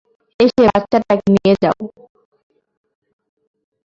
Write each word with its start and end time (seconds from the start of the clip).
এসে 0.39 0.61
বাচ্চাটাকে 0.67 1.27
নিয়ে 1.35 1.53
যাও। 1.63 1.79